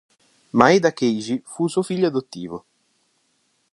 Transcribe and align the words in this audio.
Maeda 0.57 0.91
Keiji 0.93 1.43
fu 1.45 1.67
suo 1.67 1.83
figlio 1.83 2.07
adottivo. 2.07 2.65